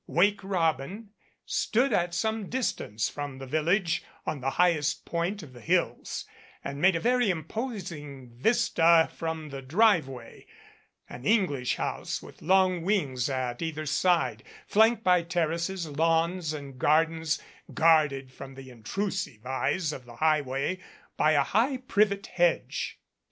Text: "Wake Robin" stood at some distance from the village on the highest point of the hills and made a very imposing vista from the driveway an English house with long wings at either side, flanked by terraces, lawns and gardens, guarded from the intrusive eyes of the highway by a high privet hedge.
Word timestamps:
"Wake 0.07 0.43
Robin" 0.43 1.11
stood 1.45 1.93
at 1.93 2.15
some 2.15 2.49
distance 2.49 3.07
from 3.07 3.37
the 3.37 3.45
village 3.45 4.03
on 4.25 4.41
the 4.41 4.49
highest 4.57 5.05
point 5.05 5.43
of 5.43 5.53
the 5.53 5.61
hills 5.61 6.25
and 6.63 6.81
made 6.81 6.95
a 6.95 6.99
very 6.99 7.29
imposing 7.29 8.27
vista 8.31 9.07
from 9.15 9.49
the 9.49 9.61
driveway 9.61 10.47
an 11.07 11.23
English 11.23 11.75
house 11.75 12.19
with 12.19 12.41
long 12.41 12.81
wings 12.81 13.29
at 13.29 13.61
either 13.61 13.85
side, 13.85 14.43
flanked 14.65 15.03
by 15.03 15.21
terraces, 15.21 15.87
lawns 15.87 16.51
and 16.51 16.79
gardens, 16.79 17.39
guarded 17.71 18.31
from 18.33 18.55
the 18.55 18.71
intrusive 18.71 19.45
eyes 19.45 19.93
of 19.93 20.05
the 20.05 20.15
highway 20.15 20.79
by 21.15 21.33
a 21.33 21.43
high 21.43 21.77
privet 21.77 22.25
hedge. 22.25 22.99